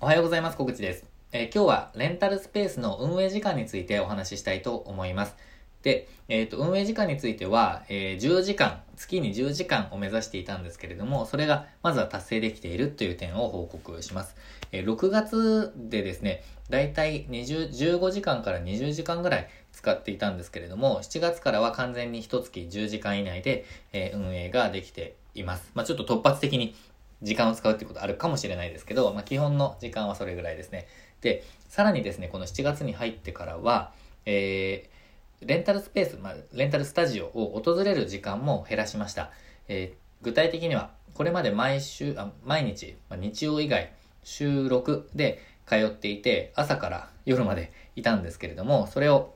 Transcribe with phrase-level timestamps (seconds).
[0.00, 0.56] おはようございます。
[0.56, 1.04] 小口です。
[1.32, 5.34] えー今日はレンタルスペースの運営時間についてお話ししたいと思います。
[5.82, 14.36] で、えっ、と、運営時間については、えー10時間、月に10時間を目指していたんですけれども、それがまずは達成できているという点を報告します。
[14.70, 25.72] え6月でですね、だいたい20 15時間から20時間ぐらい使っていたんですけれども、7月からは完全に1月10時間以内で、え運営ができています。
[25.74, 26.76] まあちょっと突発的に
[27.22, 30.86] 時間を使うっていうことあるかもしれないですけど、まあ、基本の時間はそれぐらいですね。
[31.20, 33.92] で、さらにですね、この7月に入ってからは、
[34.24, 39.30] えー、レンタルスペース、まあ、レンタルスタジオを訪れる時間も減らしました。
[39.68, 43.92] えー具体的には、これまで毎週、あ毎日、まあ、日曜以外、
[44.24, 49.34] 週6で通っていて、朝から夜までいたんですけれども、それを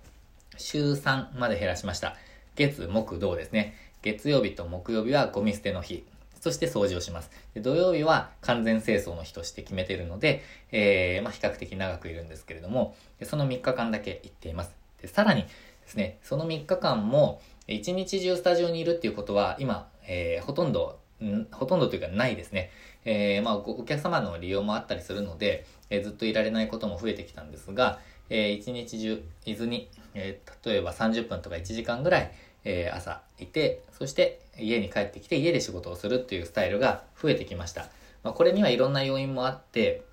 [0.56, 2.16] 週3まで減らしました。
[2.56, 3.74] 月、木、土ですね。
[4.02, 6.04] 月曜日と木曜日はゴミ捨ての日。
[6.42, 7.30] そして掃除をします。
[7.54, 10.42] で土曜日は完全清掃の日として決めているので、
[10.72, 14.72] えーまあ、比較的長くいるんですけれども、その3日間だけ行っています。
[15.00, 15.48] でさらにで
[15.86, 22.72] すね、その3日間も、1日中スタジオにいるっていうことは、今、えーほとんど、んほとんどというかないですね。
[23.04, 32.32] えーまあ、お客様の利用もあったりするので、えーずっといられないことも増えてきたんですが、えー一日中伊豆に、え例えば30分とか1時間ぐらい、
[32.64, 37.86] えー朝いて、そして家に帰ってきて家で仕事をするっていうスタイルが増えてきました。
[38.22, 40.04] まあ、これにはいろんな要因もあって、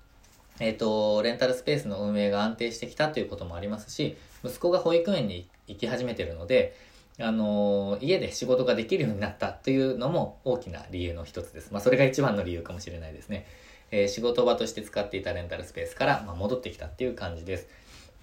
[0.58, 6.76] えっ、と、レンタルスペースの運営が安定してきたということもありますし、息子が保育園に行き始めてるので、
[7.18, 11.72] あのー家で仕事ができるようになったというのも大きな理由の一つです。
[11.72, 13.46] まあ、それが一番の理由かもしれないですね。
[13.90, 17.68] えー仕事場として使っていたレンタルスペースから、まあ、戻ってきたっていう感じです。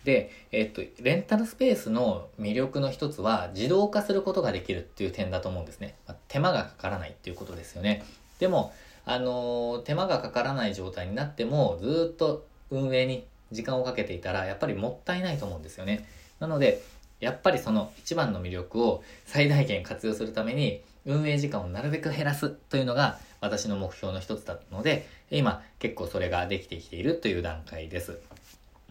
[0.08, 5.96] で、えっと、レンタルスペースの魅力の一つは自動化することができるっていう点だと思うんですね。
[6.08, 8.06] まあ手間がかからないっていうことですよね。
[8.40, 16.08] でも、あのー手間がかからない状態になっても、ずっと運営に時間をかけていたら、やっぱりもったいないと思うんですよね。
[16.40, 16.82] なので、
[17.20, 28.22] やっぱりその一番の魅力を最大限活用するために、運営時間をなるべく減らすというのが私の目標の一つだったので、今結構それができてきているという段階です。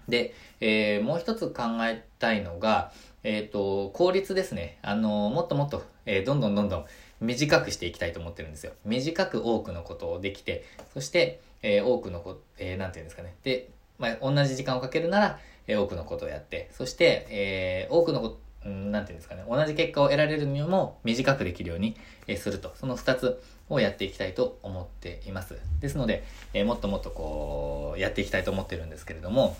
[0.08, 4.78] で、えーもう一つ考えたいのが、えっ、と、効率ですね。
[4.82, 6.86] あのもっともっと、えーどんどんどんどん
[7.20, 8.72] 短くしていきたいと思ってるんですよ。
[8.84, 13.34] 短く多くのことをできて、そして、えー多くのこ、えーなんていうんですかね。
[13.42, 13.68] で、
[13.98, 19.44] まあ、同じ時間をかけるなら、えー多くのことをやって、そして、えー多くのこと、んなんていうんですかね。
[19.48, 21.96] 同じ結果を得られるにも短くできるように、
[22.26, 22.72] えーすると。
[22.76, 25.56] その二つをやっていきたいと思っています。
[25.80, 29.56] ですので、えーもっともっとこう、やっていきたいと思ってるんですけれども、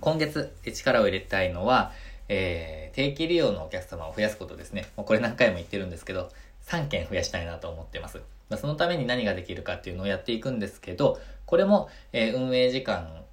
[0.00, 1.92] 今月力を入れたいのは、
[2.28, 4.86] えー定期利用のお客様を増やすことですね。
[4.96, 6.30] もうこれ何回も言ってるんですけど、
[6.68, 8.18] 3件増やしたいなと思ってます。
[8.48, 13.24] まあ、そのために何ができるかっていうのをやっていくんですけど、これも、えー運営時間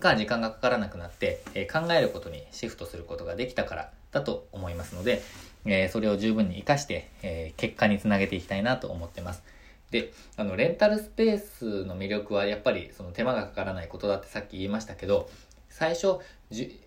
[0.00, 5.22] が時間がかからなくなって、えー考えることにシフトすることができたからだと思いますので、
[5.64, 9.44] えそれを十分に活かして、え結果につなげていきたいなと思ってます。
[9.90, 15.30] で、あの、レンタルスペースの魅力はやっぱりその手間がかからないことだってさっき言いましたけど、
[15.76, 16.20] 最初、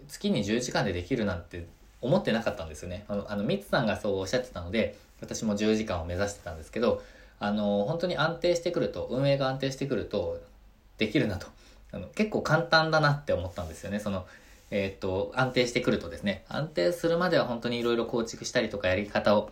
[0.07, 1.67] 月に10時間でできるなんて
[2.01, 3.05] 思ってなかったんですよね。
[3.07, 7.03] あの、あのミツさんがそうおっしゃってたので、私も10時間を目指してたんですけど、
[7.39, 10.41] あの、本当に安定してくると、運営が安定してくると、
[10.97, 11.45] できるなと。
[11.91, 13.99] あの結構簡単だなって思ったんですよね。
[13.99, 14.25] その、
[14.71, 19.51] えーっと、安定してくるとですね、安定するまでは本当にいろいろ構築したりとかやり方を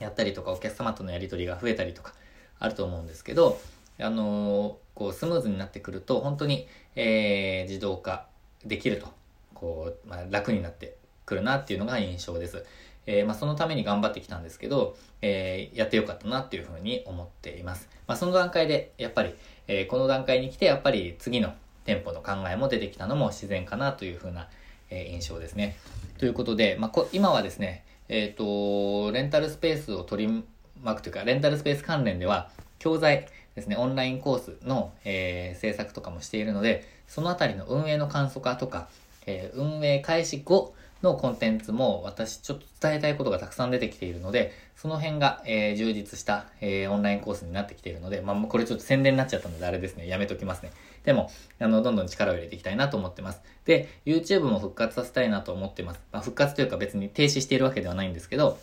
[0.00, 2.12] やったりとか、お客様とのやり取りが増えたりとか、
[2.58, 3.60] あると思うんですけど、
[4.00, 8.26] あのーこうスムーズになってくると、本当に、えー自動化
[8.66, 9.08] できると、
[9.54, 12.64] こう、まあ、楽になってくるなっていうのが印象です。
[13.06, 17.88] えーまあ、そのために頑張ってきたんですけど、えーやってよかったなっていうふうに思っています。
[18.06, 19.34] まあ、その段階で、やっぱり、
[19.68, 21.52] えーこの段階に来て、やっぱり次の
[21.84, 24.48] 店舗の考えも出てきたのも自然かなというふうな、
[24.90, 25.76] え印象ですね。
[26.18, 30.44] ということで、まあ、こ今はですね、えっ、と、レンタルスペースを取り
[30.82, 38.88] 巻くというか、レンタルスペース関連では、教材ですね、オンラインコースの、えー制作とかもしているので、そのあたりの運営の簡素化とか、
[39.26, 50.72] えー運営開始後のコンテンツも私ちょっと伝えたいことがたくさん出てきているので、その辺が、えー充実した、えーオンラインコースになってきているので、まあ、これちょっと宣伝になっちゃったのであれですね、やめときますね。
[51.04, 51.30] でも、
[51.60, 53.40] あの、どんどん力を入れていきたいなと思ってます。
[53.66, 56.00] で、YouTube も復活させたいなと思ってます。
[56.10, 58.58] まあ、復活というか別に停止しているわけではないんですけど、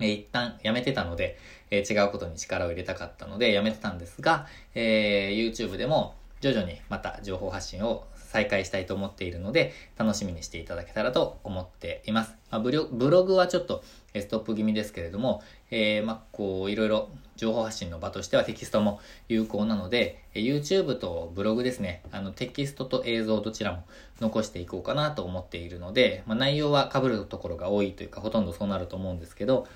[0.00, 1.38] え一旦やめてたので、
[1.70, 12.34] え違うことに力を入れたかったのでやめてたんですが、えー YouTube でも、徐々にまた情報発信を再開したいと思っているので、楽しみにしていただけたらと思っています。
[12.50, 13.82] まあ、ブログはちょっと
[14.14, 23.84] ストップ気味ですけれども、えー、まあ、こう、いろいろ情報発信の場としてはテキストも有効なので、YouTube とブログですね、あのテキストと映像どちらも
[24.20, 29.66] 残していこうかなと思っているので、まあ、内容は被るところが多いというか、ほとんどそうなると思うんですけど、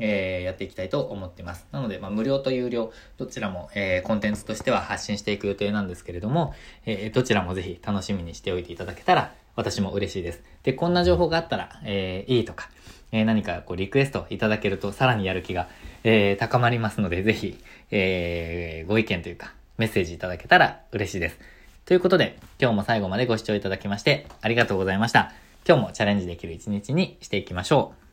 [0.00, 1.66] えー、やっていきたいと思ってます。
[1.70, 6.54] なので、まあ、無料と有料、どちらも、えー、コンテンツとしては発信していく予定なんですけれども、
[6.86, 10.42] えー、どちらもぜひ楽しみにしておいていただけたら、私も嬉しいです。
[10.62, 12.70] で、こんな情報があったら、えー、いいとか、
[13.12, 15.68] えー、何かこうリクエストいただけるとさらにやる気が、
[16.04, 17.58] えー、高まりますので、ぜひ、
[17.90, 21.38] えー、ご意見というか、メッセージいただけたら嬉しいです。
[21.86, 25.32] ということで、今日も最後までご視聴いただきまして、ありがとうございました。
[25.66, 28.09] 今日もチャレンジできる一日にしていきましょう。